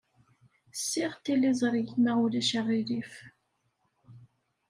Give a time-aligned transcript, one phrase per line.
[0.73, 3.13] Ssiɣ tiliẓri, ma ulac aɣilif.